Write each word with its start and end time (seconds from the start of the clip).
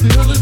feel 0.00 0.30
it. 0.30 0.39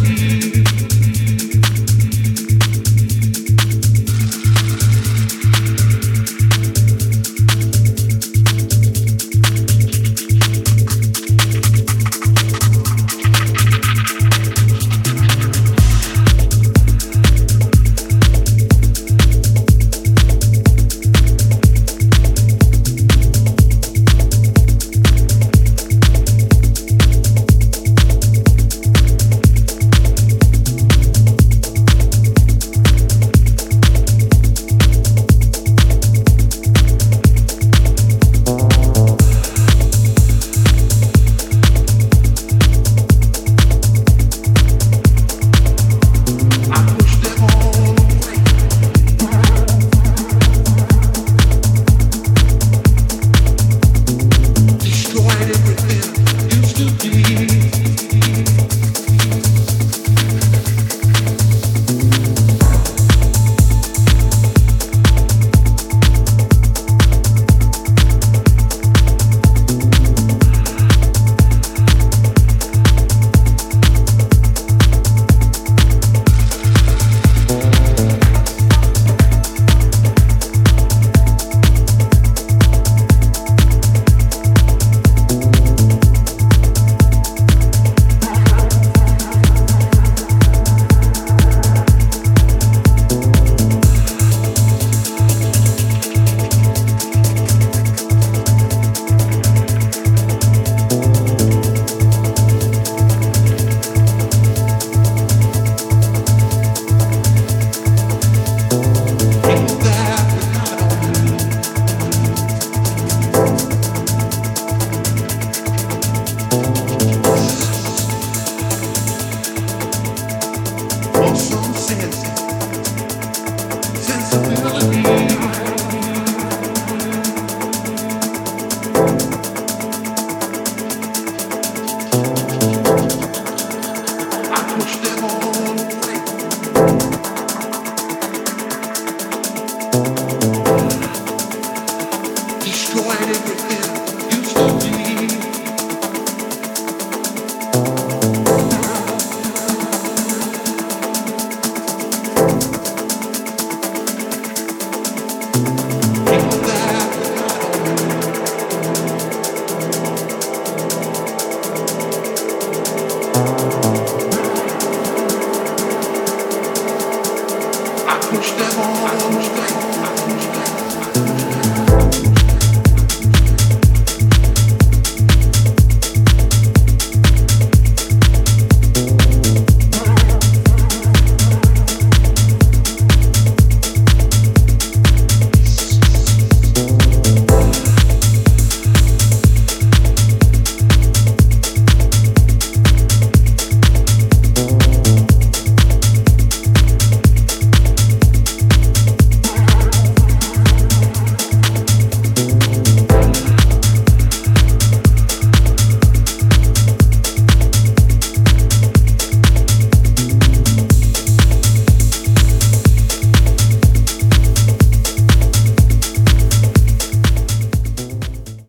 situated 142.88 143.36
within. 143.46 143.97